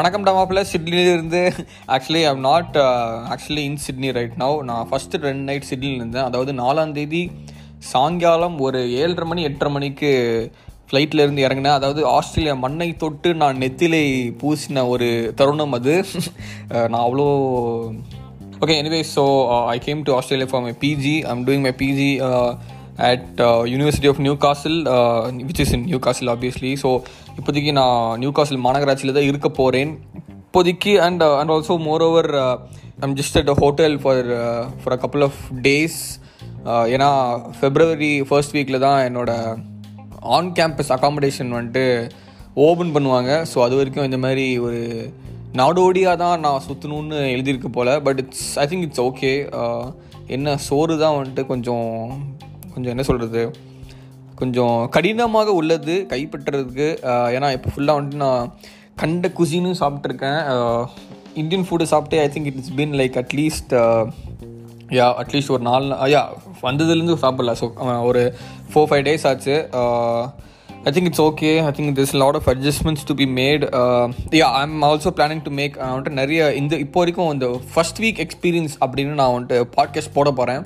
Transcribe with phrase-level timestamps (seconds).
[0.00, 1.40] வணக்கம் டமாப்பில் சிட்னிலேருந்து
[1.94, 2.76] actually I'm not
[3.32, 6.26] actually in Sydney right now நான் ஃபஸ்ட்டு ரெண்டு நைட் சிட்னியில் இருந்தேன்.
[6.28, 7.22] அதாவது நாலாம் தேதி
[7.90, 10.10] சாயங்காலம் ஒரு ஏழரை மணி எட்டரை மணிக்கு
[10.86, 11.76] ஃப்ளைட்டில் இருந்து இறங்கினேன்.
[11.80, 14.04] அதாவது ஆஸ்திரேலியா மண்ணை தொட்டு நான் நெத்திலை
[14.42, 15.10] பூசின ஒரு
[15.40, 15.96] தருணம் அது.
[16.90, 17.28] நான் அவ்வளோ
[18.62, 19.24] okay anyway so
[19.76, 22.10] I came to Australia for my PG I am doing my PG
[23.08, 23.40] at
[23.72, 24.78] University of Newcastle
[25.48, 26.90] which is in Newcastle obviously so
[27.40, 29.92] இப்போதைக்கு நான் நியூ காசில் மாநகராட்சியில் தான் இருக்க போகிறேன்
[30.40, 31.74] இப்போதைக்கு and and also
[32.06, 32.30] moreover
[33.04, 34.26] I'm just at a hotel for
[34.80, 35.98] for a couple of days
[36.94, 37.10] ஏன்னா
[37.58, 39.56] February first வீக்கில் தான் என்னோடய
[40.36, 41.84] ஆன் கேம்பஸ் அகாமடேஷன் வந்துட்டு
[42.66, 43.30] ஓப்பன் பண்ணுவாங்க.
[43.52, 44.80] ஸோ அது வரைக்கும் இந்த மாதிரி ஒரு
[45.52, 47.92] நாடோடியாக தான் நான் சுற்றணுன்னு எழுதியிருக்கு போல்.
[48.06, 49.32] But it's I think it's okay
[50.36, 51.88] என்ன சோறு தான் வந்துட்டு கொஞ்சம்
[52.74, 53.42] கொஞ்சம் என்ன சொல்கிறது
[54.40, 56.88] கொஞ்சம் கடினமாக உள்ளது கைப்பற்றுறதுக்கு.
[57.36, 58.52] ஏன்னா இப்போ ஃபுல்லாக வந்துட்டு நான்
[59.02, 60.40] கண்ட குசினும் சாப்பிட்ருக்கேன்
[61.40, 63.74] இந்தியன் ஃபுட்டு சாப்பிட்டே I think it's been like at least
[64.98, 66.22] yeah at least ஒரு நாலு யா
[66.68, 67.52] வந்ததுலேருந்து சாப்பிட்ல.
[67.60, 67.66] ஸோ
[68.10, 68.22] ஒரு
[68.70, 69.56] ஃபோர் ஃபைவ் டேஸ் ஆச்சு.
[70.88, 73.64] I think it's okay I think this lot of adjustments to be made
[74.34, 78.18] yeah I am also planning to make வந்துட்டு நிறைய இந்த இப்போ வரைக்கும் இந்த ஃபர்ஸ்ட் வீக்
[78.18, 80.62] எக்ஸ்பீரியன்ஸ் அப்படின்னு நான் வந்துட்டு பாட்காஸ்ட் போட போகிறேன்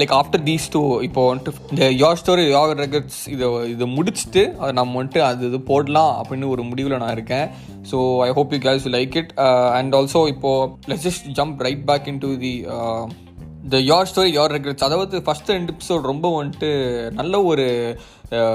[0.00, 4.72] லைக் ஆஃப்டர் தீஸ் டூ இப்போ வந்துட்டு இந்த யோர் ஸ்டோரி யோர் ரெக்கர்ட்ஸ் இதை இதை முடிச்சுட்டு அதை
[4.72, 7.46] நம்ம வந்துட்டு அது இது போடலாம் அப்படின்னு ஒரு முடிவில் நான் இருக்கேன்.
[7.90, 9.32] So I hope you girls like it
[9.72, 12.52] and also இப்போது let just jump right back in to the
[13.68, 16.70] the your story your records அதாவது ஃபஸ்ட் ரெண்டு எபிசோட் ரொம்ப வந்துட்டு
[17.12, 17.66] நல்ல ஒரு
[18.32, 18.54] Uh,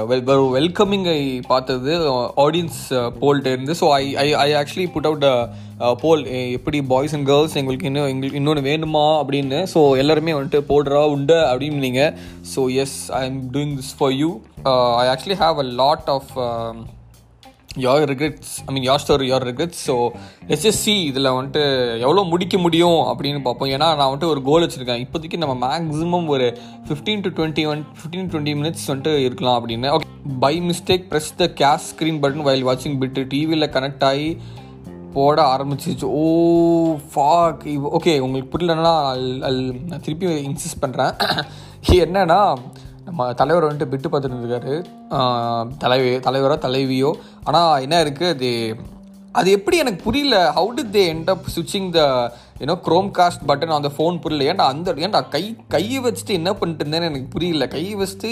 [0.54, 2.78] வெல்கமிங்கை பார்த்தது uh, ஆடியன்ஸ்
[3.20, 3.72] போல்ட்டு uh, இருந்து.
[3.80, 5.26] So I I I actually put out
[6.00, 6.22] poll
[6.56, 9.04] எப்படி பாய்ஸ் அண்ட் கேர்ள்ஸ் எங்களுக்கு இன்னும் எங்களுக்கு இன்னொன்று வேணுமா?
[9.20, 9.58] அப்படின்னு.
[9.74, 12.12] ஸோ எல்லாருமே வந்துட்டு போடுறா உண்டு அப்படின்னு நீங்கள்
[12.54, 14.30] so yes I am doing this for you
[15.02, 16.32] I actually have a lot of
[17.84, 19.94] your regrets I mean your story your regrets so
[20.54, 21.62] SSC இதில் வந்துட்டு
[22.04, 23.70] எவ்வளோ முடிக்க முடியும் அப்படின்னு பார்ப்போம்.
[23.74, 25.02] ஏன்னா நான் வந்துட்டு ஒரு கோல் வச்சுருக்கேன்.
[25.04, 26.46] இப்போதைக்கு நம்ம மேக்ஸிமம் ஒரு
[26.88, 29.90] fifteen to twenty one fifteen twenty minutes வந்துட்டு இருக்கலாம் அப்படின்னு.
[29.96, 30.08] Okay
[30.46, 34.30] by mistake press the cast screen button while வாட்சிங் பிட்டு டிவியில் கனெக்ட் ஆகி
[35.14, 36.24] போட ஆரம்பிச்சிச்சு ஓ
[36.80, 37.62] oh, ஃபாக்
[37.96, 41.14] ஓகே உங்களுக்கு புரியலன்னா அல் அல் நான் திருப்பி இன்சிஸ்ட் பண்ணுறேன்
[42.04, 42.40] என்னன்னா
[43.08, 44.74] நம்ம தலைவர் வந்துட்டு பிட்டு பார்த்துட்டு இருக்காரு
[45.84, 47.10] தலைவி தலைவரோ தலைவியோ.
[47.48, 48.50] ஆனால் என்ன இருக்குது அது
[49.38, 50.36] அது எப்படி எனக்கு புரியல.
[50.56, 52.00] How did they end up switching the
[52.60, 52.74] you know
[53.18, 54.46] Chromecast button அந்த ஃபோன் புரியல.
[54.50, 55.42] ஏன்டா அந்த ஏன்டா கை
[55.74, 57.66] கையை வச்சுட்டு என்ன பண்ணிட்டு இருந்தேன்னு எனக்கு புரியல.
[57.74, 58.30] கையை வச்சுட்டு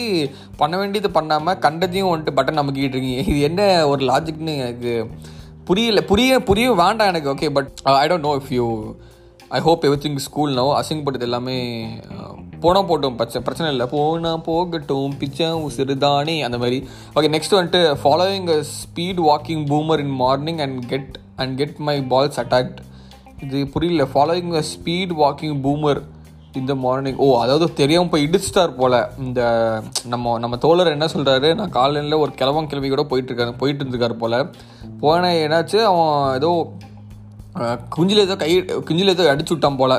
[0.60, 3.22] பண்ண வேண்டியது பண்ணாமல் கண்டதையும் வந்துட்டு பட்டன் நமக்கிட்டு இருக்கீங்க.
[3.32, 4.94] இது என்ன ஒரு லாஜிக்னு எனக்கு
[5.70, 6.02] புரியல.
[6.10, 7.32] புரிய புரிய வேண்டாம் எனக்கு.
[7.34, 7.70] Okay but
[8.02, 8.66] I don't know if you
[9.58, 11.58] I hope everything school no அசிங்கப்பட்டது எல்லாமே
[12.64, 13.86] போனால் போட்டோம் பிரச்சனை பிரச்சனை இல்லை.
[13.94, 16.78] போனால் போகட்டும் பிச்சை உசிறுதானே அந்த மாதிரி.
[17.16, 21.96] ஓகே நெக்ஸ்ட் வந்துட்டு following a speed walking boomer in morning and get and get my
[22.12, 22.78] balls attacked
[23.44, 24.04] இது புரியல.
[24.12, 26.02] Following a speed walking boomer
[26.60, 28.94] இந்த மார்னிங் ஓ அதாவது தெரியாமல் போய் இடிச்சிட்டார் போல்.
[29.24, 29.40] இந்த
[30.12, 34.38] நம்ம நம்ம தோழர் என்ன சொல்கிறாரு நான் காலையில் ஒரு கிழவன் கிழவி கூட போயிட்டுருக்காரு போயிட்டு இருந்திருக்காரு போல்.
[35.02, 35.78] போன என்னாச்சு?
[35.90, 36.50] அவன் ஏதோ
[37.94, 38.50] குஞ்சில் ஏதோ கை
[38.88, 39.94] குஞ்சில் ஏதோ அடிச்சு விட்டான் போல்.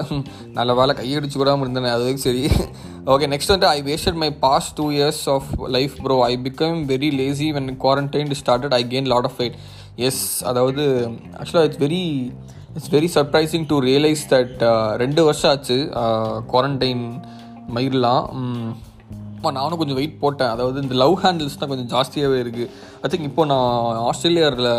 [0.57, 2.44] நல்ல வேலை கை அடிச்சு விடாமல் இருந்தேன் அது சரி.
[3.13, 7.09] ஓகே நெக்ஸ்ட் வந்து I wasted my past two years of life bro I become very
[7.22, 9.57] lazy when quarantine started I gain lot of fat
[10.07, 10.84] yes அதாவது
[11.40, 12.03] ஆக்சுவலாக it's very
[12.75, 14.59] it's very surprising to realize that
[15.03, 15.78] ரெண்டு வருஷம் ஆச்சு
[16.51, 17.06] quarantine
[17.78, 18.25] மயிரெலாம்.
[19.39, 20.51] ஆமாம் நானும் கொஞ்சம் wait போட்டேன்.
[20.53, 22.69] அதாவது இந்த லவ் ஹேண்டில்ஸ் தான் கொஞ்சம் ஜாஸ்தியாகவே இருக்குது
[23.03, 24.69] ஐ திங்க் இப்போ நான் ஆஸ்திரேலியாவில்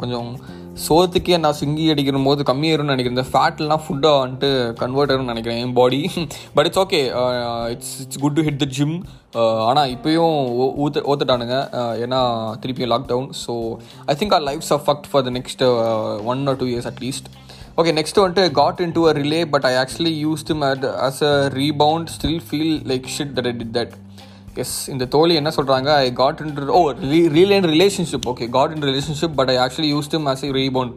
[0.00, 0.28] கொஞ்சம்
[0.84, 3.16] சோத்துக்கே நான் சிங்கி அடிக்கிற போது கம்மியாயிரும்னு நினைக்கிறேன்.
[3.16, 4.48] இந்த ஃபேட்லாம் ஃபுட்டாக வந்துட்டு
[4.80, 6.00] கன்வெர்ட் ஆகும்னு நினைக்கிறேன் என் body
[6.56, 7.00] but it's okay
[7.74, 8.94] it's it's good to hit the gym
[9.68, 10.36] ஆனால் இப்போயும்
[10.84, 11.56] ஊத்த ஊத்துட்டானுங்க.
[12.04, 12.20] ஏன்னா
[12.62, 13.54] திருப்பியும் lockdown so
[14.12, 15.64] I think our lives affect for the next
[16.32, 17.28] one or two years at least
[17.80, 21.22] okay next வந்துட்டு got in to a relay but I actually use to made as
[21.30, 23.94] a rebound still feel like shit that I did that
[24.62, 26.80] yes இந்த தோழி என்ன சொல்கிறாங்க I got in oh
[27.36, 30.90] real and relationship okay got in relationship but I actually use to mess rebound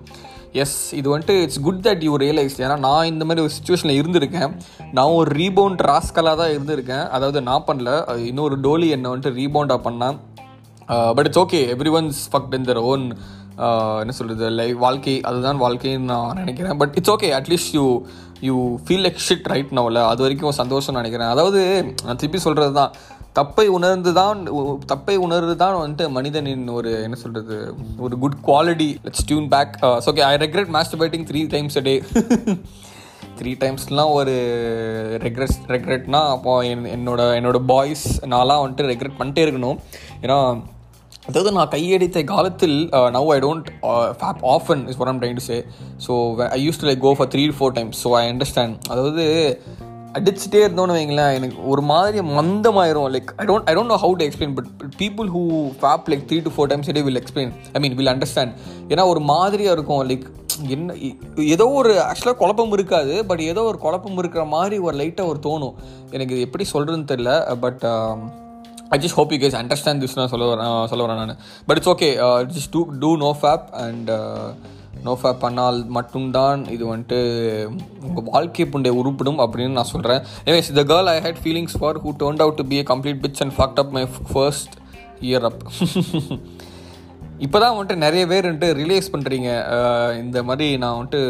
[0.61, 4.53] yes இது வந்துட்டு it's good that you realize ஏன்னா நான் இந்த மாதிரி ஒரு சுச்சுவேஷனில் இருந்திருக்கேன்.
[4.97, 7.05] நான் ஒரு ரீபவுண்ட் ராஸ்கலாக தான் இருந்திருக்கேன்.
[7.15, 7.91] அதாவது நான் பண்ணல.
[8.29, 10.17] இன்னொரு டோலி என்னை வந்துட்டு ரீபவுண்டாக பண்ணேன்
[11.17, 11.59] but it's okay
[11.99, 13.05] everyone's fucked in their own
[14.01, 15.15] என்ன சொல்கிறது லைஃப் வாழ்க்கை.
[15.29, 16.75] அதுதான் வாழ்க்கைன்னு நான் நினைக்கிறேன்.
[16.81, 17.85] But it's okay at least you
[18.47, 18.55] you
[18.87, 21.31] feel like shit right நோவில் அது வரைக்கும் சந்தோஷம் நினைக்கிறேன்.
[21.35, 21.61] அதாவது
[22.05, 22.91] நான் திருப்பி சொல்கிறது தான்
[23.39, 24.39] தப்பை உணர்ந்து தான்
[24.85, 27.57] தப்பை உணர்ந்து தான் வந்துட்டு மனிதனின் ஒரு என்ன சொல்கிறது
[27.99, 29.73] ஒரு good quality let's tune back
[30.11, 31.95] okay I regret masturbating three times a day
[33.39, 34.33] three டைம்ஸ்லாம் ஒரு
[35.23, 39.77] ரெக்ரெட் ரெக்ரெட்னா அப்போ என் என்னோட என்னோட பாய்ஸ் நான்லாம் வந்துட்டு ரெக்ரெட் பண்ணிட்டே இருக்கணும்.
[40.21, 40.37] ஏன்னா
[41.27, 42.75] அதாவது நான் கையடித்த காலத்தில்
[43.15, 43.67] now I don't
[44.19, 45.57] fap often is one time to say
[46.05, 46.13] so
[46.47, 49.25] I use to like go for three four times so I understand அதாவது
[50.17, 53.07] அடிச்சுட்டே இருந்தோன்னு வைங்களேன் எனக்கு ஒரு மாதிரி மந்தமாயிரும்.
[53.15, 54.69] Like I don't I don't know how to explain but
[55.01, 55.41] people who
[55.81, 58.53] fap like three to four times day will explain I mean will understand
[58.93, 60.01] ஏன்னா ஒரு மாதிரியாக இருக்கும்.
[60.11, 60.27] லைக்
[60.75, 60.95] என்ன
[61.55, 65.75] ஏதோ ஒரு ஆக்சுவலாக குழப்பம் இருக்காது பட் ஏதோ ஒரு குழப்பம் இருக்கிற மாதிரி ஒரு லைட்டாக ஒரு தோணும்.
[66.15, 67.85] எனக்கு இது எப்படி சொல்கிறதுன்னு தெரில but
[68.95, 71.39] I just hope you guys understand this நான் சொல்ல வரேன் சொல்ல வரேன் நான்.
[71.67, 72.09] But it's okay
[72.55, 74.11] just do do no fap and
[75.05, 75.13] no
[75.43, 77.19] பண்ணால் மட்டும்தான் இது வந்துட்டு
[78.07, 82.11] உங்கள் வாழ்க்கை புண்டை உருப்பிடும் அப்படின்னு நான் சொல்கிறேன் anyways the girl I had feelings for who
[82.23, 84.75] turned out to be a complete bitch and fucked up my first
[85.29, 85.63] year up
[87.45, 89.49] இப்போ தான் வந்துட்டு நிறைய பேர் வந்துட்டு ரிலேஸ் பண்ணுறீங்க
[90.21, 91.21] இந்த மாதிரி நான் வந்துட்டு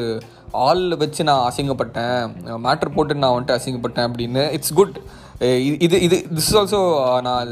[0.68, 2.22] ஆளில் வச்சு நான் அசிங்கப்பட்டேன்.
[2.66, 4.44] மேட்ரு போட்டு நான் வந்துட்டு அசிங்கப்பட்டேன் அப்படின்னு.
[4.58, 4.96] இட்ஸ் குட்
[5.86, 6.80] இது இது திஸ் ஆல்சோ
[7.28, 7.52] நான்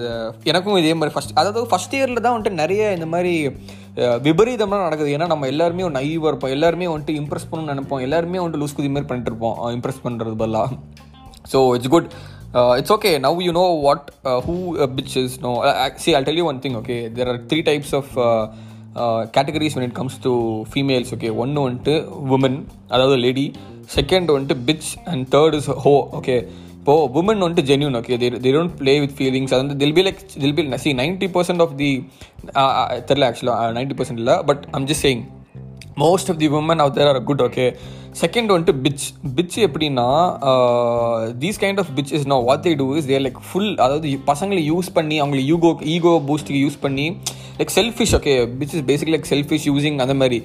[0.51, 3.33] எனக்கும் இதே மாதிரி ஃபஸ்ட் அதாவது ஃபஸ்ட் இயரில் தான் வந்துட்டு நிறைய இந்த மாதிரி
[4.25, 5.11] விபரீதமாக நடக்குது.
[5.15, 6.53] ஏன்னா நம்ம எல்லாருமே ஒரு நைவாக இருப்போம்.
[6.55, 8.01] எல்லாருமே வந்துட்டு இம்ப்ரெஸ் பண்ணணும்னு நினைப்போம்.
[8.07, 9.55] எல்லாருமே வந்துட்டு லூஸ் குதி மாதிரி பண்ணிட்டு இருப்போம்.
[9.77, 10.77] இம்ப்ரெஸ் பண்ணுறது பதிலாக
[11.53, 12.09] so it's good
[12.79, 14.05] it's okay now you know what
[14.45, 14.55] who
[14.97, 15.51] bitch is no
[16.03, 18.13] see I tell you one thing okay there are three types of
[19.35, 20.33] categories when it comes to
[20.71, 21.95] females okay ஒன்று வந்துட்டு
[22.37, 22.59] woman
[22.93, 23.45] அதாவது lady
[23.97, 26.37] second வந்துட்டு bitch and third is ho okay
[26.87, 30.03] இப்போது women வந்துட்டு genuine okay there they don't play with feelings அது வந்து they'll be
[30.03, 31.89] like they'll be see ninety percent of the
[33.05, 35.23] தெரில ஆக்சுவலாக நைன்ட்டி பர்சன்ட் இல்லை but I'm just saying
[35.97, 37.65] most of the women out there are good okay
[38.21, 39.05] second வந்துட்டு bitch
[39.37, 40.07] bitch எப்படின்னா
[41.43, 44.63] these kind of bitch is no what they do is there like full அதாவது பசங்களை
[44.71, 47.07] use பண்ணி அவங்களை ego ego பூஸ்ட்டுக்கு use பண்ணி
[47.59, 50.37] like selfish okay bitch is basic like selfish using அந்த மாதிரி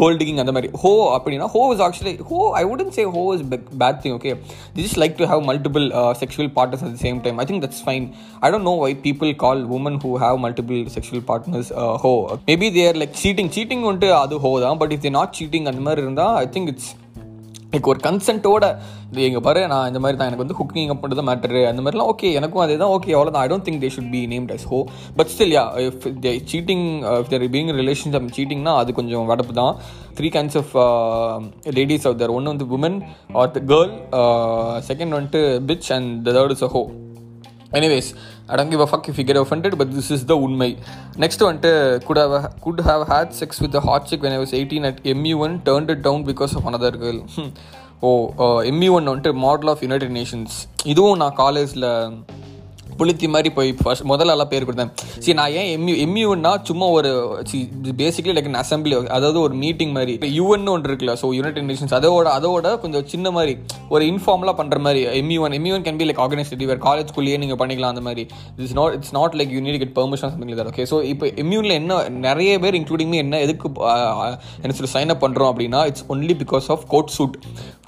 [0.00, 0.68] கோல்ட் டிகிங் அந்த மாதிரி.
[0.82, 3.42] ஹோ அப்படின்னா ஹோ இஸ் ஆக்சுவலி ஹோ I wouldn't say hoe is
[3.82, 4.32] bad thing okay
[4.76, 5.84] this is like to have multiple
[6.20, 8.06] sexual partners at the same time I think that's fine
[8.40, 11.70] I don't know why people call women who have multiple sexual partners
[12.04, 12.12] hoe
[12.50, 15.82] maybe they're like cheating cheating வந்துட்டு அது ஹோ தான் but if they not cheating அந்த
[15.88, 16.81] மாதிரி இருந்தால் I think it's
[17.72, 18.64] like ஒரு கன்சென்ட்டோட
[19.10, 22.10] இது எங்கள் பாரு நான் இந்த மாதிரி தான் எனக்கு வந்து குக்கிங் அப் பண்ணுறது மேட்டரு அந்த மாதிரிலாம்
[22.12, 24.78] ஓகே எனக்கும் அதே தான் ஓகே அவ்வளோதான் I don't think they should be named as hoe
[25.16, 29.72] but still ya if they cheating if they're being relationship சீட்டிங்னா அது கொஞ்சம் வடப்பு தான்
[30.14, 30.74] three kinds of
[31.74, 32.98] ladies of தர் ஒன்று வந்து women
[33.34, 33.94] are the girl
[34.90, 36.84] second வந்துட்டு bitch and the third is a hoe
[37.72, 38.10] anyways
[38.48, 40.70] I don't give a fuck if you get offended but this is the உண்மை
[41.16, 41.72] next வந்துட்டு
[42.08, 45.36] good how good how had sex with hot chick when I was eighteen at M U
[45.38, 47.20] N turn it down because of another girl
[48.02, 48.10] oh
[48.70, 51.88] M U N வந்துட்டு model of United Nations இதுவும் நான் காலேஜில்
[53.00, 54.92] புளித்தி மாதிரி போய் first முதல்ல எல்லாம் பேர் கொடுத்தேன்.
[55.24, 57.10] சரி நான் ஏன் எம்யூ எம்யூன்னா சும்மா ஒரு
[58.02, 60.14] பேசிக்கலி லைக் அசம்பிளி அதாவது ஒரு மீட்டிங் மாதிரி.
[60.18, 63.54] இப்போ யூஎன் ஒன்று இருக்குல்ல ஸோ யுனைடெட் நேஷன்ஸ் அதோட அதோட கொஞ்சம் சின்ன மாதிரி
[63.94, 67.60] ஒரு இன்ஃபார்ம்லாம் பண்ணுற மாதிரி M U N M U N can be like organisative வேறு காலேஜ்குள்ளேயே நீங்கள்
[67.62, 68.24] பண்ணிக்கலாம் அந்த மாதிரி.
[68.58, 71.76] It's not it's not like you need get permission something Dhar okay so இப்போ எம்யூனில்
[71.80, 71.98] என்ன
[72.28, 73.68] நிறைய பேர் இன்க்ளூடிங் என்ன எதுக்கு
[74.62, 77.36] என்ன சொல்லி சைன் அப் பண்ணுறோம் அப்படின்னா it's only because of coat suit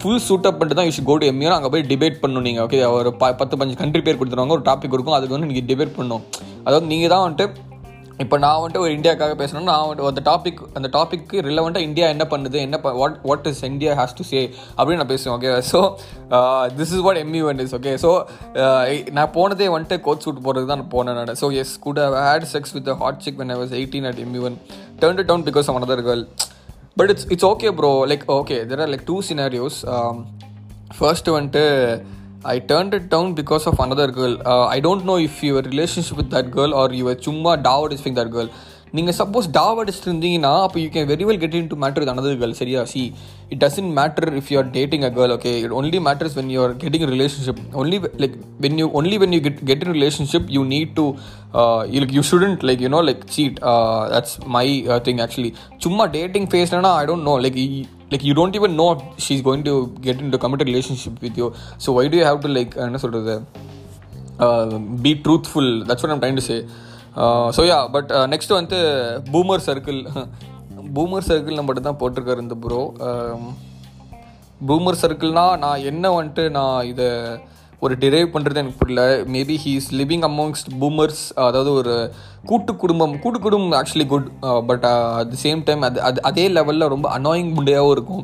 [0.01, 2.79] full suit up பண்ணிட்டு தான் யூ கோ டு எம்யூன் அங்கே போய் டிபேட் பண்ணணும் நீங்கள் ஓகே
[2.99, 3.11] ஒரு
[3.41, 5.19] பத்து பஞ்சு கண்ட்ரி பேர் கொடுத்துருவாங்க ஒரு டாபிக் இருக்கும்.
[5.19, 6.25] அதுக்கு வந்து நீங்கள் டிபேட் பண்ணணும்.
[6.67, 7.73] அதாவது நீங்கள் தான் வந்துட்டு
[8.23, 12.25] இப்போ நான் வந்துட்டு ஒரு இந்தியாக்காக பேசணும்னா நான் வந்துட்டு அந்த டாபிக் அந்த டாப்பிக்கு ரிலவெண்ட்டாக இந்தியா என்ன
[12.33, 14.41] பண்ணுது என்ன what what is India has to say
[14.77, 15.81] அப்படின்னு நான் பேசுவேன் okay so
[16.79, 18.11] this is what M U N is okay so
[19.19, 21.35] நான் போனதே வந்துட்டு கோட் சூட் போகிறது தான் நான் போனேன் நான்.
[21.43, 24.43] So yes good how had sex with hot chick when I was eighteen at M U
[24.51, 24.59] N
[25.21, 26.25] turned down because of another girl
[27.01, 29.81] but it's it's okay bro like okay there are like two scenarios
[30.99, 31.65] first வந்துட்டு
[32.47, 34.37] I turn it down because of another girl
[34.71, 38.33] I don't know if your relationship with that girl or you're சும்மா டாவ் டிஸ்பிங் that
[38.35, 38.51] girl
[38.97, 42.13] நீங்கள் suppose டாவ் அடிச்சுட்டு இருந்தீங்கன்னா அப்போ you can very well get in to matter with
[42.13, 43.01] another girl சரியா see
[43.53, 46.61] it doesn't matter if you are dating a girl okay it only matters when you
[46.65, 50.63] are getting relationship only like when you only when you get get in relationship you
[50.75, 51.07] need to
[51.97, 53.59] like you shouldn't like you know like cheat
[54.15, 54.67] that's my
[55.09, 57.59] thing actually சும்மா dating ஃபேஸ்னா I don't know like
[58.11, 61.39] like you don't even know if is going to get in to committed relationship with
[61.43, 61.47] you
[61.85, 63.37] so why do have to like என்ன சொல்கிறது
[65.03, 66.57] be truthful that's one I'm time to say
[67.57, 68.79] so ya but next வந்து
[69.33, 70.01] boomer circle
[70.95, 72.81] boomer circle மட்டும் தான் போட்டிருக்காரு இந்த bro
[74.67, 77.09] boomer சர்க்கிள்னால் நான் என்ன வந்துட்டு நான் இதை
[77.85, 79.03] ஒரு டிரைவ் பண்ணுறது எனக்கு புரியல.
[79.35, 81.95] Maybe he is living amongst boomers அதாவது ஒரு
[82.51, 84.29] கூட்டு குடும்பம் கூட்டு குடும்பம் actually good
[84.71, 88.23] but at the same time அது அது அதே லெவலில் ரொம்ப அனாயிங் முண்டையாகவும் இருக்கும்.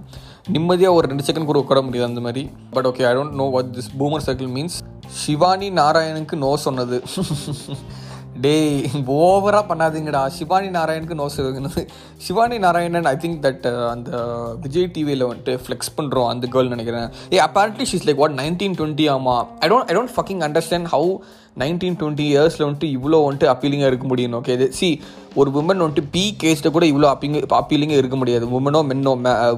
[0.55, 2.45] நிம்மதியாக ஒரு ரெண்டு செகண்ட் கூட உட்கார முடியாது அந்த மாதிரி.
[2.77, 4.79] But okay I don't know what this boomer circle means
[5.23, 6.99] Shivani நாராயணுக்கு no சொன்னது.
[8.45, 8.77] டேய்
[9.17, 10.21] ஓவராக பண்ணாதீங்கடா.
[10.37, 11.27] Shivani நாராயணுக்கு no
[12.27, 14.11] Shivani Narayanan I think that அந்த
[14.65, 17.09] விஜய் டிவியில் வந்துட்டு ஃப்ளெக்ஸ் பண்ணுறோம் அந்த கேர்ள் நினைக்கிறேன்.
[17.37, 19.37] ஏ apparently she's like what nineteen twenty ஆமா?
[19.65, 21.11] I don't I don't fucking understand how
[21.63, 24.89] nineteen twenty இயர்ஸில் வந்துட்டு இவ்வளோ வந்துட்டு அப்பீலிங்காக இருக்க முடியும் ஓகே இது சி
[25.41, 28.45] ஒரு உமன் வந்துட்டு பீ கேஸில் கூட இவ்வளோ அப்பீங்க அப்பீலிங்காக இருக்க முடியாது.
[28.59, 29.13] உமனோ மென்னோ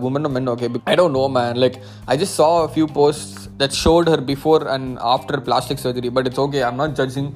[0.09, 1.77] உமனோ men okay I don't know man like
[2.13, 6.43] I just saw few post that showed her before and after plastic surgery but it's
[6.47, 7.31] okay I'm not judging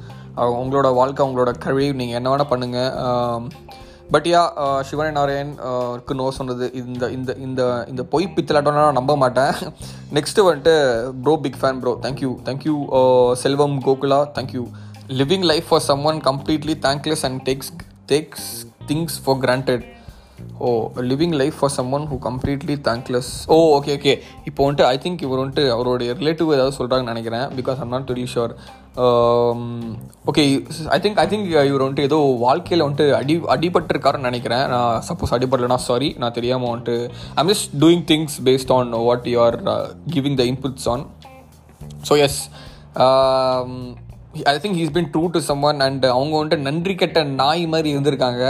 [0.61, 3.51] உங்களோட வாழ்க்கை உங்களோட கழிவு நீங்கள் என்ன வேணால் பண்ணுங்கள்
[4.15, 4.43] பட் யா
[4.89, 6.67] சிவனி நாராயண்க்கு நோ சொன்னது.
[6.81, 7.63] இந்த இந்த இந்த
[7.93, 9.57] இந்த பொய் பித்தலாட்டம் நான் நம்ப மாட்டேன்.
[10.17, 10.75] நெக்ஸ்ட்டு வந்துட்டு
[11.25, 12.77] bro big fan bro thank you thank you
[13.43, 14.65] Selvam Gokula thank you
[15.21, 17.73] living life for someone completely thankless and takes
[18.13, 18.49] takes
[18.91, 19.85] things for granted
[20.59, 24.15] oh living life for someone who completely thankless oh okay okay
[24.45, 28.27] இப்போ வந்துட்டு ஐ think இவர் வந்துட்டு அவருடைய relative ஏதாவது சொல்கிறாங்கன்னு நினைக்கிறேன் because I'm not very
[28.35, 28.55] sure
[30.27, 30.43] okay
[30.89, 34.65] I think I think இவர் வந்துட்டு ஏதோ வாழ்க்கையில் வந்துட்டு அடி அடிபட்டிருக்காருன்னு நினைக்கிறேன்.
[34.69, 36.97] நான் சப்போஸ் அடிபடலனா சாரி நான் தெரியாமல் வந்துட்டு
[37.35, 39.59] I'm just doing things based on what you are
[40.15, 41.05] giving the inputs on
[42.09, 42.41] so yes
[44.51, 48.43] I think he's been true to someone and அவங்க வந்துட்டு நன்றி கெட்ட நாய் மாதிரி இருந்திருக்காங்க.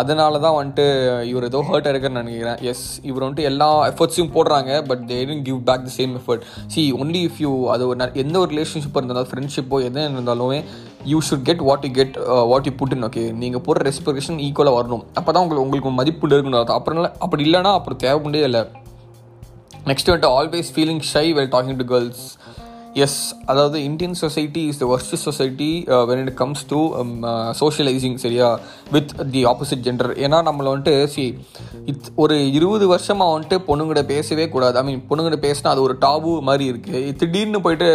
[0.00, 0.86] அதனால தான் வந்துட்டு
[1.30, 2.58] இவர் ஏதோ ஹர்ட் இருக்குன்னு நினைக்கிறேன்.
[2.72, 6.44] எஸ் இவர் வந்துட்டு எல்லா எஃபர்ட்ஸையும் போடுறாங்க but they tend give back the same effort
[6.74, 10.60] see only if you அது ஒரு எந்த ஒரு ரிலேஷன்ஷிப் இருந்தாலும் ஃப்ரெண்ட்ஷிப்போ எது இருந்தாலுமே
[11.12, 12.16] you should get what you get
[12.52, 15.04] what you put in okay நீங்கள் போடுற ரெஸ்பிரேஷன் ஈக்குவலாக வரணும்.
[15.18, 16.70] அப்போ தான் உங்களுக்கு உங்களுக்கு மதிப்பு இருக்கணும்.
[16.78, 18.62] அப்புறம் அப்படி இல்லைன்னா அப்புறம் தேவைப்படே இல்லை.
[19.90, 22.24] நெக்ஸ்ட் வந்துட்டு always feeling shy well talking to girls
[23.04, 23.20] yes
[23.50, 25.68] அதாவது Indian society is the worst society
[26.08, 26.80] when it comes to
[27.60, 28.48] socialising சரியா?
[28.94, 31.24] வித் தி ஆப்போசிட் ஜெண்டர் ஏன்னா நம்மளை வந்துட்டு சி
[31.92, 34.76] இத் ஒரு இருபது வருஷமாக வந்துட்டு பொண்ணுங்கிட்ட பேசவே கூடாது.
[34.80, 37.88] ஐ மீன் பொண்ணுங்கிட்ட பேசினா அது ஒரு டாபு மாதிரி இருக்குது திடீர்னு போயிட்டு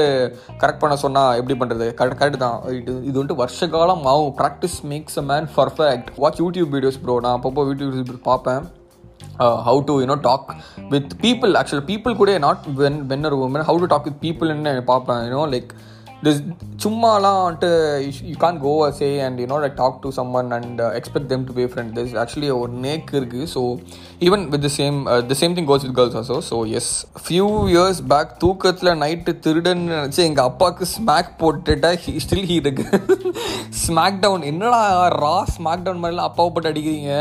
[0.63, 2.57] கரெக்ட் பண்ண சொன்னால் எப்படி பண்ணுறது கரெக்ட் கரெக்ட் தான்.
[2.79, 4.33] இது இது வந்துட்டு வருஷ காலம் ஆகும்.
[4.41, 8.65] Practice makes a man perfect watch YouTube videos bro நான் அப்பப்போ யூடியூப் பார்ப்பேன்.
[9.66, 10.50] how to you know talk
[10.88, 14.82] with people actual people கூட நாட் வென் வென் ஒரு woman how to talk with பீப்புள்னு
[14.84, 15.72] பார்ப்பேன் யூனோ லைக்
[16.25, 16.41] திஸ்
[16.83, 17.69] சும்மாலாம் வந்துட்டு
[18.29, 20.09] you can't go say and you know like talk to
[20.39, 23.61] someone and expect them to pay friend this actually ஒரு நேக் இருக்குது so
[24.27, 24.97] even with the same
[25.31, 26.91] the same thing goes with girls also so yes
[27.25, 31.91] few years back தூக்கத்தில் night திருடன்னு நினச்சி எங்கள் அப்பாவுக்கு smack போட்டுட்டா
[32.25, 32.85] still he இருக்கு
[33.83, 34.81] smack down என்னடா
[35.21, 37.11] ரா ஸ்மாக் டவுன் மாதிரிலாம் அப்பாவை போட்டு அடிக்கிறீங்க?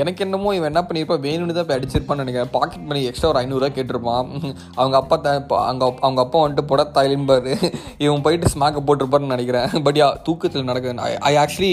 [0.00, 1.16] எனக்கு என்னமோ இவன் என்ன பண்ணியிருப்பா?
[1.26, 2.52] வேணும்னு தான் போய் அடிச்சிருப்பான்னு நினைக்கிறேன்.
[2.56, 4.28] பாக்கெட் மணி எக்ஸ்ட்ரா ஒரு ஐநூறுரூவா கேட்டிருப்பான்.
[4.78, 5.30] அவங்க அப்பா த
[5.70, 7.52] அங்கே அவங்க அவங்க அப்பா வந்துட்டு புட தாயிலின்பாரு
[8.04, 9.68] இவன் போயிட்டு ஸ்மாக்கை போட்டிருப்பாருன்னு நினைக்கிறேன்.
[9.86, 11.18] பட் யா தூக்கத்தில் நடக்குது.
[11.30, 11.72] ஐ ஆக்சுவலி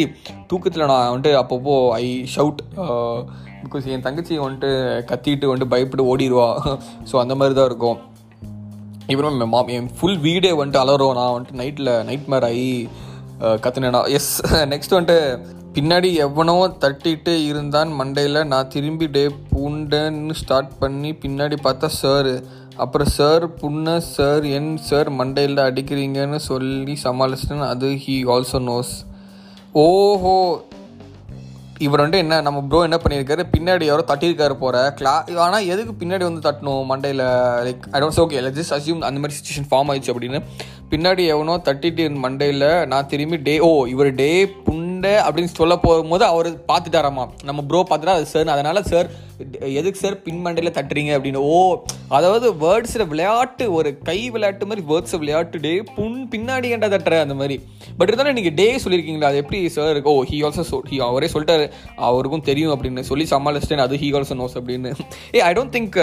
[0.51, 2.61] தூக்கத்தில் நான் வந்துட்டு அப்பப்போ ஐ ஷவுட்
[3.65, 4.69] பிகாஸ் என் தங்கச்சி வந்துட்டு
[5.09, 6.47] கத்திட்டு வந்துட்டு பயப்பட்டு ஓடிடுவா
[7.09, 7.99] ஸோ அந்த மாதிரி தான் இருக்கும்
[9.13, 11.17] இவரும் என் என் ஃபுல் வீடே வந்துட்டு அலறும்.
[11.19, 12.69] நான் வந்துட்டு நைட்டில் நைட் மேர் ஆகி
[13.45, 14.01] uh, கத்துனேனா.
[14.17, 14.31] எஸ்
[14.73, 15.19] நெக்ஸ்ட் வந்துட்டு
[15.77, 18.39] பின்னாடி எவனோ தட்டிட்டு இருந்தான் மண்டையில்.
[18.51, 22.31] நான் திரும்பி டே பூண்டன்னு ஸ்டார்ட் பண்ணி பின்னாடி பார்த்தா சார்
[22.77, 27.65] அப்புறம் சார் புண்ண சார் என் சார் மண்டையில் அடிக்கிறீங்கன்னு சொல்லி சமாளிச்சிட்டேன்.
[27.73, 28.93] அது ஹீ ஆல்சோ நோஸ்
[29.73, 30.63] ஓஹோ.
[31.79, 33.43] இவர் வந்து என்ன நம்ம ப்ரோ என்ன பண்ணியிருக்காரு?
[33.53, 35.13] பின்னாடி யாரோ தட்டியிருக்காரு போகிற கிளா
[35.45, 37.23] ஆனால் எதுக்கு பின்னாடி வந்து தட்டணும் மண்டையில்?
[37.67, 40.41] Like I don't okay just assume அந்த மாதிரி சுச்சுவேஷன் ஃபார்ம் ஆயிடுச்சு அப்படின்னு.
[40.91, 46.49] பின்னாடி எவனோ தட்டிட்டு மண்டையில் நான் திரும்பி டே ஓ இவர் டே புண்டை அப்படின்னு சொல்ல போகும்போது அவர்
[46.71, 47.25] பார்த்துட்டாராமா?
[47.43, 49.09] நம்ம ப்ரோ பார்த்துட்டா அது சார் அதனால் சார்
[49.79, 51.35] எதுக்கு சார் பின் மண்டையில் தட்டுறீங்க அப்படின்னு?
[51.35, 51.85] ஓ
[52.17, 57.35] அதாவது வேர்ட்ஸில் விளையாட்டு ஒரு கை விளையாட்டு மாதிரி வேர்ட்ஸை விளையாட்டு டே புண் பின்னாடி ஏன்டா தட்டுற அந்த
[57.41, 57.55] மாதிரி.
[57.97, 59.29] பட் இருந்தாலும் நீங்கள் டே சொல்லியிருக்கீங்களா?
[59.31, 61.65] அது எப்படி சார் ஓ ஹி ஆல்சோ சொல் ஹி அவரே சொல்லிட்டாரு.
[62.09, 63.85] அவருக்கும் தெரியும் அப்படின்னு சொல்லி சமாளிச்சிட்டேன்.
[63.87, 64.91] அது ஹி ஆல்சோ நோஸ் அப்படின்னு.
[65.35, 65.99] ஏ ஐ டோன்ட் திங்க்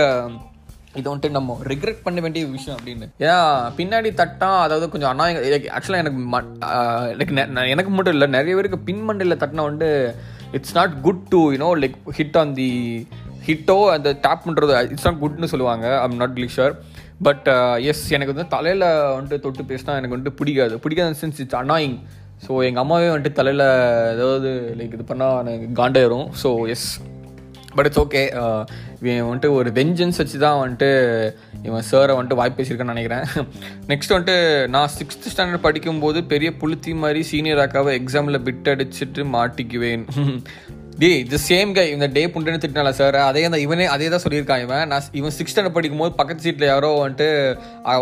[0.98, 3.06] இது வந்துட்டு நம்ம ரிக்ரெட் பண்ண வேண்டிய விஷயம் அப்படின்னு.
[3.18, 3.36] ஏன்னா
[3.78, 5.26] பின்னாடி தட்டா அதாவது கொஞ்சம் அண்ணா
[5.76, 7.34] ஆக்சுவலாக எனக்கு ம- uh, எனக்கு
[7.74, 9.90] எனக்கு மட்டும் இல்லை நிறைய பேருக்கு பின்மண்டையில் தட்டினா வந்து
[10.52, 12.70] it's not good to you know like hit on the
[13.50, 15.86] ஹிட்டோ அந்த டேப் பண்ணுறது இட்ஸ் நாட் குட்னு சொல்லுவாங்க.
[16.06, 16.74] I'm not sure
[17.28, 17.48] but
[17.90, 20.74] yes எனக்கு வந்து தலையில் வந்துட்டு தொட்டு பேசினா எனக்கு வந்துட்டு பிடிக்காது.
[20.84, 21.96] பிடிக்காத சென்ஸ் இட்ஸ் அனாயிங்
[22.44, 23.64] ஸோ எங்கள் அம்மாவே வந்துட்டு தலையில்
[24.14, 26.86] ஏதாவது லைக் இது பண்ணால் எனக்கு காண்டாயிரும் so yes
[27.74, 28.22] but it's okay
[29.02, 30.88] இவன் வந்துட்டு ஒரு வெஞ்சன்ஸ் வச்சு தான் வந்துட்டு
[31.68, 33.24] இவன் சாரை வந்துட்டு வாய்ப்பு பேசியிருக்கேன்னு நினைக்கிறேன்.
[33.90, 34.36] நெக்ஸ்ட் வந்துட்டு
[34.74, 40.04] நான் சிக்ஸ்த் ஸ்டாண்டர்ட் படிக்கும்போது பெரிய புளுத்தி மாதிரி சீனியர் அக்காவை எக்ஸாமில் பிட் அடிச்சுட்டு மாட்டிக்குவேன்.
[40.98, 44.62] டே தி சேம் கை இந்த டே புண்டுன்னு திட்டினால சார் அதே தான் இவனே அதே தான் சொல்லியிருக்கான்
[44.64, 44.88] இவன்.
[44.92, 47.28] நான் இவன் சிக்ஸ் ஸ்டாண்டர்ட் படிக்கும்போது பக்கத்து சீட்டில் யாரோ வந்துட்டு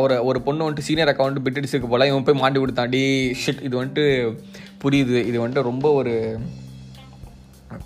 [0.04, 2.90] ஒரு ஒரு பொண்ணு வந்துட்டு சீனியர் அக்கா வந்துட்டு பிட் அடிச்சிருக்கு போல இவன் போய் மாட்டி கொடுத்தான்.
[2.94, 3.02] டி
[3.42, 4.06] ஷிட் இது வந்துட்டு
[4.84, 5.18] புரியுது.
[5.30, 6.14] இது வந்துட்டு ரொம்ப ஒரு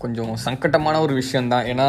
[0.04, 1.88] கொஞ்சம் சங்கட்டமான ஒரு விஷயந்தான் ஏன்னா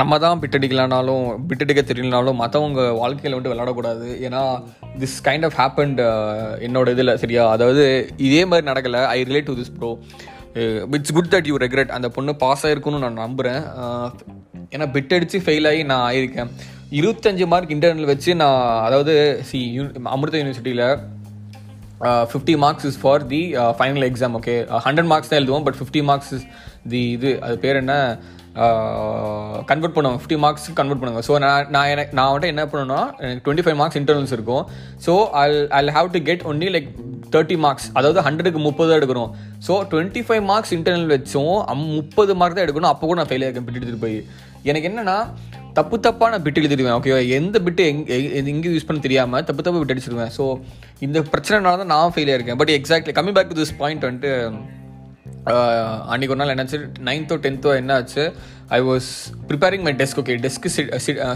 [0.00, 4.06] நம்ம தான் பிட்டடிக்கலானாலும் பிட்டடிக்க தெரியலனாலும் மற்றவங்க வாழ்க்கையில் வந்துட்டு விளையாடக்கூடாது.
[4.26, 4.42] ஏன்னா
[5.02, 6.00] திஸ் கைண்ட் ஆஃப் ஹேப்பன்ட்
[6.66, 7.42] என்னோட இதில் சரியா?
[7.56, 7.84] அதாவது
[8.28, 9.02] இதே மாதிரி நடக்கலை.
[9.16, 9.90] I relate to this bro
[10.96, 14.06] it's good that you regret அந்த பொண்ணு பாஸ் ஆயிருக்கும்னு நான் நம்புகிறேன் uh,
[14.74, 16.50] ஏன்னா பிட் அடித்து ஃபெயில் ஆகி நான் ஆயிருக்கேன்.
[16.98, 19.14] இருபத்தஞ்சு மார்க் இன்டர்னல் வச்சு நான் அதாவது
[19.48, 19.58] சி
[20.14, 20.86] அமிர்த யூனிவர்சிட்டியில்
[22.30, 23.40] fifty marks is for the
[23.78, 24.54] final exam okay
[24.86, 26.46] hundred marks தான் எழுதுவோம் but fifty marks is
[26.92, 27.96] the இது அது பேர் என்ன?
[28.54, 30.18] Uh, கன்வெர்ட் பண்ணுவாங்க.
[30.20, 31.22] ஃபிஃப்டி மார்க்ஸ் கன்வெர்ட் பண்ணுவாங்க.
[31.28, 34.64] ஸோ நான் நான் எனக்கு நான் வந்துட்டு என்ன பண்ணணும்னா எனக்கு டுவெண்ட்டி ஃபைவ் மார்க்ஸ் இன்டர்னல்ஸ் இருக்கும்.
[35.04, 35.44] So I
[35.78, 36.88] I have to get only like
[37.34, 39.30] thirty marks அதாவது ஹண்ட்ரடுக்கு முப்பது தான் எடுக்கணும்.
[39.66, 42.90] So twenty five marks internal வச்சும் அம் முப்பது மார்க் தான் எடுக்கணும்.
[42.92, 44.18] அப்போ கூட நான் ஃபெயில் ஆகிருக்கேன் பிட் எடுத்துகிட்டு போய்.
[44.72, 45.16] எனக்கு என்னென்னா
[45.78, 46.96] தப்பு தப்பாக நான் பிட் எழுதிடுவேன்.
[46.98, 48.04] ஓகேவா எந்த பிட்டு எங்
[48.52, 50.32] எங்கே யூஸ் பண்ண தெரியாமல் தப்பு தப்பு பிட் அடிச்சிருவேன்.
[50.38, 50.44] ஸோ
[51.08, 54.32] இந்த பிரச்சனைனால தான் நான் ஃபெயில் இருக்கேன் பட் எக்ஸாக்ட்லி கம்மி பேக் டு திஸ் பாயிண்ட் வந்துட்டு
[55.50, 55.54] Uh,
[56.10, 56.78] அன்றைக்கி ஒரு நாள் என்னாச்சு?
[57.06, 58.24] நைன்த்தோ டென்த்தோ என்ன ஆச்சு
[58.76, 59.08] I was
[59.48, 60.68] preparing my desk okay டெஸ்க்கு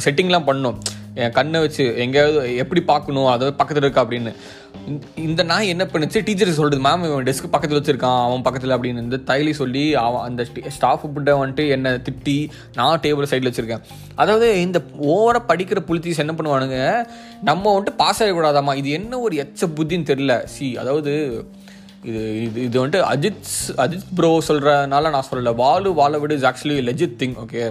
[0.05, 0.77] செட்டிங்லாம் பண்ணோம்.
[1.23, 3.27] என் கண்ணை வச்சு எங்கேயாவது எப்படி பார்க்கணும்?
[3.33, 4.33] அதாவது பக்கத்தில் இருக்கா அப்படின்னு.
[5.27, 6.23] இந்த நாய் என்ன பண்ணுச்சு?
[6.29, 8.21] டீச்சர் சொல்கிறது மேம் இவன் டெஸ்க்கு பக்கத்தில் வச்சுருக்கான்.
[8.29, 9.05] அவன் பக்கத்தில் அப்படின்னு.
[9.07, 10.47] இந்த தைலி சொல்லி அவன் அந்த
[10.77, 12.39] ஸ்டாஃப் கிட்ட வந்துட்டு என்னை திட்டி
[12.79, 13.85] நான் டேபிள் சைடில் வச்சுருக்கேன்.
[14.15, 14.81] அதாவது இந்த
[15.15, 16.81] ஓவராக படிக்கிற புலித்தீஸ் என்ன பண்ணுவானுங்க?
[17.51, 21.15] நம்ம வந்துட்டு பாஸ் ஆகிடக்கூடாதாம்மா இது என்ன ஒரு எச்ச புத்தின்னு தெரில சி அதாவது
[22.07, 23.49] இது இது இது வந்துட்டு அஜித்
[23.85, 25.53] அஜித் ப்ரோ சொல்கிறனால நான் சொல்லலை.
[25.61, 27.63] வாலு வாழ விடு is actually legit thing okay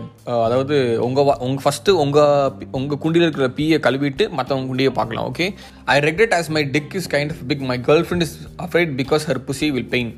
[0.45, 5.47] அதாவது உங்கள் வா உங்கள் ஃபஸ்ட்டு உங்கள் உங்கள் குண்டியில் இருக்கிற பீயை கழுவிட்டு மற்றவங்க குண்டியை பார்க்கலாம் okay
[5.87, 7.77] I regret as my dick is kind of big my
[8.07, 10.11] girlfriend is afraid because her pussy will pain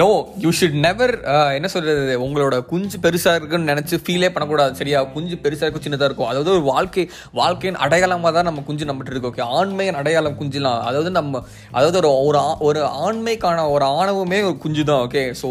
[0.00, 0.06] no
[0.42, 1.12] you should never
[1.56, 4.98] என்ன சொல்கிறது உங்களோட குஞ்சு பெருசாக இருக்குன்னு நினச்சி ஃபீலே பண்ணக்கூடாது சரியா?
[5.14, 6.28] குஞ்சு பெருசாக இருக்கும் சின்னதாக இருக்கும்.
[6.30, 7.04] அதாவது ஒரு வாழ்க்கை
[7.40, 11.42] வாழ்க்கையின் அடையாளமாக தான் நம்ம குஞ்சு நம்மகிட்ட இருக்கு ஓகே ஆண்மையின் அடையாளம் குஞ்சுலாம் அதாவது நம்ம
[11.78, 15.48] அதாவது ஒரு ஒரு ஒரு ஆண்மைக்கான ஒரு ஆணவமே ஒரு குஞ்சு தான் ஓகே ஸோ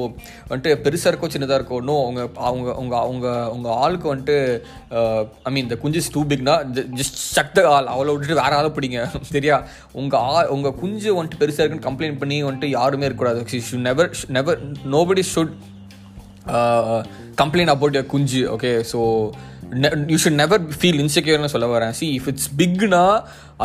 [0.50, 4.38] வந்துட்டு பெருசாக இருக்கோ சின்னதாக இருக்கோ நோ அவங்க அவங்க அவங்க அவங்க உங்கள் ஆளுக்கு வந்துட்டு
[5.48, 6.58] ஐ மீன் இந்த குஞ்சு டூ பிக்னா
[7.00, 9.01] ஜஸ்ட் சக்த ஆள் அவளை விட்டுட்டு வேற ஆளை பிடிங்க
[9.34, 9.58] சரியா?
[10.01, 13.42] உங்கள் ஆ உங்கள் குஞ்சு வந்துட்டு பெருசாக இருக்குன்னு கம்ப்ளைண்ட் பண்ணி வந்துட்டு யாருமே இருக்கக்கூடாது.
[13.68, 14.56] Should never never
[14.98, 15.51] nobody should
[16.48, 17.03] uh,
[17.36, 18.75] complain about your kunji okay?
[18.84, 19.34] So
[20.12, 21.93] you should never feel இன்செக்யூர்னு சொல்ல வரேன்.
[21.97, 23.01] சி இஃப் இட்ஸ் பிக்னா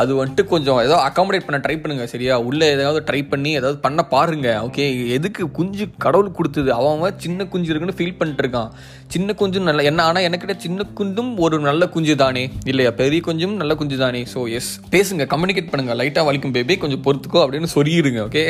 [0.01, 2.35] அது வந்துட்டு கொஞ்சம் ஏதோ அக்காமடேட் பண்ண ட்ரை பண்ணுங்க சரியா?
[2.47, 4.47] உள்ளே ஏதாவது ட்ரை பண்ணி ஏதாவது பண்ண பாருங்க.
[4.67, 4.85] ஓகே
[5.17, 6.69] எதுக்கு குஞ்சு கடவுள் கொடுத்தது?
[6.77, 8.71] அவன் சின்ன குஞ்சு இருக்குன்னு ஃபீல் பண்ணிட்டு இருக்கான்.
[9.15, 12.43] சின்ன குஞ்சு நல்ல என்ன ஆனால் எனக்கிட்ட சின்ன குஞ்சும் ஒரு நல்ல குஞ்சு தானே.
[12.71, 12.91] இல்லையா?
[13.01, 14.21] பெரிய குஞ்சும் நல்ல குஞ்சு தானே.
[14.33, 15.95] ஸோ எஸ் பேசுங்க கம்யூனிகேட் பண்ணுங்க.
[16.01, 18.45] லைட்டாக வலிக்கும் பேபி கொஞ்சம் பொறுத்துக்கோ அப்படின்னு சொல்லிடுங்க ஓகே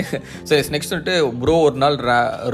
[0.50, 1.98] ஸோ எஸ் நெக்ஸ்ட் வந்துட்டு ப்ரோ ஒரு நாள்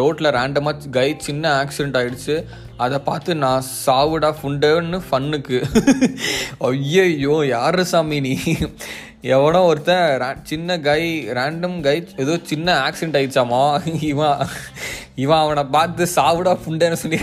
[0.04, 2.38] ரோட்டில் ரேண்டமாக கை சின்ன ஆக்சிடென்ட் ஆகிடுச்சு
[2.84, 5.58] அதை பார்த்து நான் சாவுடா ஃபுண்டுன்னு ஃபன்னுக்கு.
[6.70, 8.34] ஐயோ யாரு சாமி நீ?
[9.36, 11.02] எவனோ ஒருத்தன் சின்ன கை
[11.40, 13.64] ரேண்டம் கை ஏதோ சின்ன ஆக்சிடென்ட் ஆயிடுச்சாமா?
[14.12, 14.46] இவன்
[15.24, 17.20] இவன் அவனை பார்த்து சாவுடா ஃபுண்டுன்னு சொல்லி.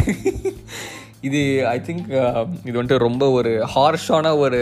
[1.28, 1.40] இது
[1.74, 4.60] ஐ திங்க் um, இது வந்துட்டு ரொம்ப ஒரு ஹார்ஷான ஒரு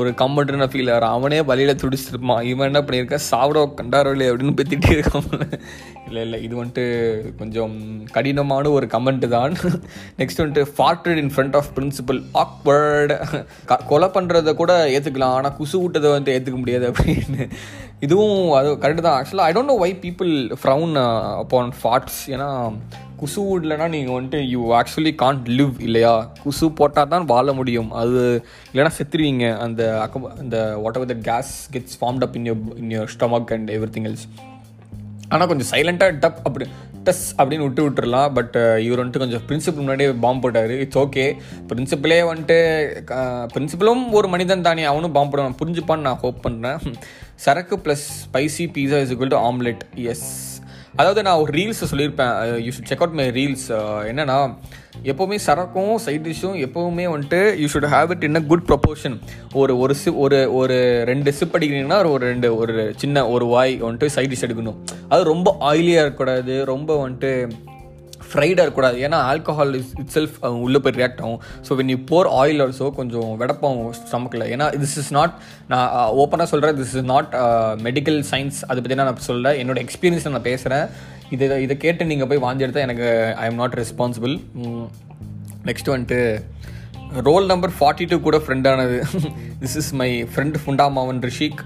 [0.00, 2.42] ஒரு கமெண்ட்னு ஃபீல் ஆகிற அவனே வழியில் துடிச்சிருப்பான்.
[2.50, 5.26] இவன் என்ன பண்ணியிருக்கான் சாப்பிட கண்டாரோலே அப்படின்னு பெத்திட்டே இருக்கான்.
[6.06, 6.84] இல்லை இல்லை இது வந்துட்டு
[7.40, 7.74] கொஞ்சம்
[8.16, 9.54] கடினமான ஒரு கமெண்ட் தான்.
[10.20, 13.16] நெக்ஸ்ட் வந்துட்டு farted in front of principal awkward
[13.92, 17.48] கொலை பண்ணுறத கூட ஏற்றுக்கலாம் ஆனால் குசு விட்டதை வந்து ஏற்றுக்க முடியாது அப்படின்னு.
[18.04, 19.16] இதுவும் அது கரெக்டு தான்.
[19.18, 20.94] ஆக்சுவலாக I don't know why people frown
[21.42, 22.48] upon farts ஏன்னா
[23.20, 26.14] குசு இல்லைனா நீங்கள் வந்துட்டு யூ ஆக்சுவலி கான்ட் லிவ் இல்லையா?
[26.44, 27.90] குசு போட்டால் தான் வாழ முடியும்.
[28.00, 28.22] அது
[28.72, 29.48] இல்லைனா செத்துருவீங்க.
[29.66, 30.58] அந்த அக்கம் அந்த
[31.00, 34.26] whatever the gas gets formed up in your in your stomach and everything else
[35.32, 36.64] ஆனால் கொஞ்சம் சைலண்ட்டாக டப் அப்படி
[37.06, 38.32] டஸ் அப்படின்னு விட்டு விட்டுறலாம்.
[38.38, 40.72] பட் uh, இவர் வந்துட்டு கொஞ்சம் பிரின்சிபல் முன்னாடியே பாம்பு போட்டார்.
[40.82, 41.24] இட்ஸ் ஓகே
[41.70, 42.58] பிரின்சிபலே வந்துட்டு
[43.54, 44.84] பிரின்சிபலும் ஒரு மனிதன் தானே.
[44.90, 45.60] அவனும் பாம்பு போடுவான்.
[45.62, 46.80] புரிஞ்சுப்பான்னு நான் ஹோப் பண்ணுறேன்
[47.44, 50.28] சரக்கு plus spicy pizza is equal to omelette yes
[51.00, 52.32] அதாவது நான் ஒரு ரீல்ஸை சொல்லியிருப்பேன்.
[52.64, 53.66] You should check out my reels
[54.10, 54.36] என்னன்னா
[55.10, 59.16] எப்போவுமே சரக்கும் சைட் டிஷ்ஷும் எப்போவுமே வந்துட்டு you should have it in a good proportion
[59.60, 60.76] ஒரு ஒரு சி ஒரு ஒரு
[61.10, 64.78] ரெண்டு சிப் அடிக்கிறீங்கன்னா ஒரு ரெண்டு ஒரு சின்ன ஒரு வாய் வந்துட்டு சைட் டிஷ் எடுக்கணும்.
[65.12, 66.56] அது ரொம்ப ஆயிலியாக இருக்கக்கூடாது.
[66.72, 67.32] ரொம்ப வந்துட்டு
[68.32, 68.98] ஃப்ரைடாக இருக்கக்கூடாது.
[69.06, 71.40] ஏன்னா ஆல்கஹால் இஸ் இட் செல்ஃப் உள்ளே போய் ரியாக்ட் ஆகும்.
[71.68, 75.34] So when you pour oil also கொஞ்சம் விடப்பாகும் ஸ்டமக்கில் ஏன்னா திஸ் இஸ் நாட்
[75.72, 75.88] நான்
[76.22, 77.32] ஓப்பனாக சொல்கிறேன் this is not
[77.88, 80.86] medical science அதை பற்றி நான் சொல்கிறேன் என்னோட எக்ஸ்பீரியன்ஸ் நான் பேசுகிறேன்
[81.36, 83.08] இதை இதை கேட்டு நீங்கள் போய் வாந்தி எடுத்தால் எனக்கு
[83.42, 84.34] I am not responsible
[85.68, 86.20] next வந்துட்டு
[87.28, 88.96] ரோல் நம்பர் ஃபார்ட்டி டூ கூட ஃப்ரெண்டானது
[89.62, 91.60] திஸ் இஸ் மை ஃப்ரெண்ட் ஃபுண்டா மாவன் ரிஷிக்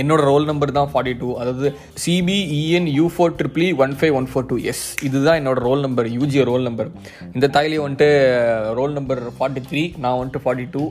[0.00, 1.68] என்னோட ரோல் நம்பர் தான் ஃபார்ட்டி டூ அதாவது
[2.04, 6.40] CBEN U four triple one five one four two yes இதுதான் என்னோட roll number UG
[6.50, 6.88] roll number.
[7.34, 10.82] இந்த தாயிலே வந்துட்டு uh, roll number forty three நான் வந்துட்டு ஃபார்ட்டி டூ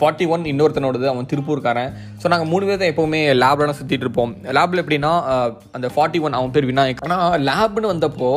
[0.00, 1.92] ஃபார்ட்டி ஒன் இன்னொருத்தனோடது அவன் திருப்பூர்காரன்.
[2.22, 4.34] ஸோ நாங்கள் மூணு பேர் தான் எப்போவுமே லேப்லாம் சுற்றிட்டு இருப்போம்.
[4.58, 7.02] லேபில் எப்படின்னா uh, அந்த ஃபார்ட்டி ஒன் அவன் பேர் விநாயக்.
[7.08, 8.32] ஆனால் லேப்னு வந்தப்போ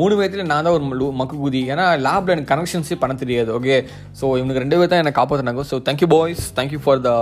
[0.00, 0.86] மூணு பேர்த்துல நான் தான் ஒரு
[1.20, 1.60] மக்குகுதி.
[1.72, 3.76] ஏன்னா லேப்ல எனக்கு கனெக்ஷன்ஸே பண்ண தெரியாது ஓகே
[4.20, 7.12] ஸோ இவனுக்கு ரெண்டு பேர் தான் என்னை காப்பாற்றினாங்க so thank you boys thank you for the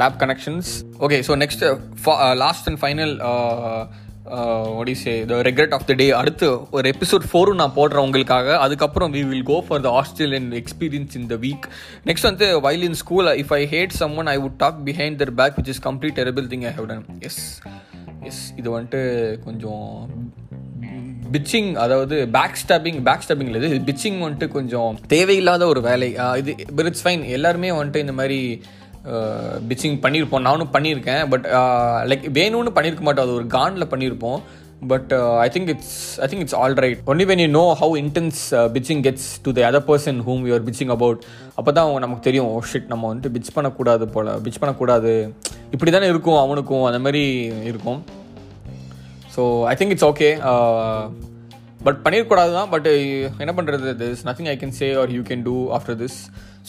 [0.00, 0.70] lab connections
[1.06, 1.64] okay so next
[2.44, 3.14] last and final
[4.80, 8.48] odyssey the regret of the day அடுத்து ஒரு எபிசோட் ஃபோரும் நான் போடுறேன் உங்களுக்காக.
[8.64, 11.66] அதுக்கப்புறம் we will go for the Australian experience in the week
[12.08, 15.56] next வந்து while in school if I hate someone I would talk behind their back
[15.60, 17.40] which is complete terrible thing I have done yes
[18.30, 19.00] yes இது வந்துட்டு
[19.46, 19.86] கொஞ்சம்
[21.34, 26.08] bitching அதாவது back stopping back stopping இது bitching வந்துட்டு கொஞ்சம் தேவையில்லாத ஒரு வேலை.
[26.42, 28.38] இது பட் இட்ஸ் ஃபைன் எல்லாருமே வந்துட்டு இந்த மாதிரி
[29.70, 31.46] பிச்சிங் பண்ணியிருப்போம் நானும் பண்ணியிருக்கேன் பட்
[32.12, 33.26] லைக் வேணும்னு பண்ணியிருக்க மாட்டோம்.
[33.26, 34.40] அது ஒரு கானில் பண்ணியிருப்போம்
[34.90, 35.12] but
[35.44, 38.40] I think it's I think it's all right only when you know how intense
[38.74, 41.22] bitching gets to the other person whom you're bitching about
[41.58, 42.48] அப்போ தான் அவங்க நமக்கு தெரியும்.
[42.50, 45.12] Oh, ஓ ஷிட் நம்ம வந்துட்டு பிச் பண்ணக்கூடாது போல் பிச் பண்ணக்கூடாது.
[45.74, 47.24] இப்படி தானே இருக்கும் அவனுக்கும் அந்த மாதிரி
[47.70, 48.00] இருக்கும்.
[49.38, 50.28] So I think it's okay
[51.84, 52.86] but பண்ணிடக்கூடாது தான் பட்
[53.38, 56.16] என்ன பண்ணுறது this nothing I can say or you can do after this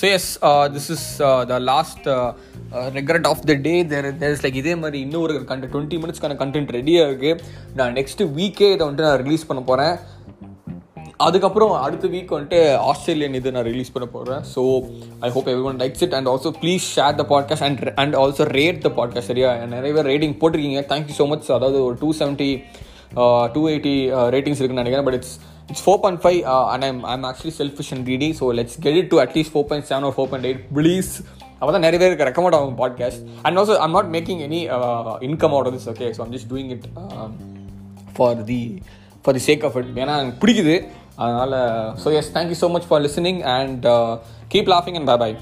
[0.02, 0.28] so yes
[0.74, 1.08] this is
[1.48, 2.06] the last
[2.94, 5.34] regret of the day there there is like இதே மாதிரி இன்னும் ஒரு
[5.74, 7.42] twenty மினிட்ஸ்க்கான content ரெடியாக இருக்குது
[7.76, 9.96] நான் நெக்ஸ்ட் வீக்கே இதை வந்துட்டு நான் ரிலீஸ் பண்ண போகிறேன்
[11.26, 14.62] அதுக்கப்புறம் அடுத்த வீக் வந்துட்டு ஆஸ்திரேலியன் இது நான் ரிலீஸ் பண்ண போகிறேன் so
[15.26, 18.80] I hope everyone likes it and also please share the podcast and and also rate
[18.86, 19.50] the podcast சரியா?
[19.74, 20.82] நிறைய பேர் ரேட்டிங் போட்டிருக்கீங்க.
[20.92, 22.50] தேங்க்யூ ஸோ மச் அதாவது ஒரு two seventy
[23.56, 23.96] two eighty
[24.36, 25.08] ratings இருக்குன்னு நினைக்கிறேன்.
[25.10, 25.36] But it's
[25.72, 26.40] it's four point five
[26.74, 29.88] and I'm I'm actually selfish and greedy so let's get it to at least four point
[29.92, 31.12] seven four point eight please
[31.60, 34.62] அப்போ தான் நிறைய பேருக்கு recommend ஆகும் podcast and also I'm not making any
[35.28, 36.88] income out of this okay so I'm just doing it
[38.18, 38.62] for the
[39.26, 40.76] for the sake of it ஏன்னா எனக்கு பிடிக்குது.
[41.20, 41.56] அதனால்
[42.04, 43.86] so yes thank you so much for listening and
[44.54, 45.36] keep லாஃபிங் and bye bye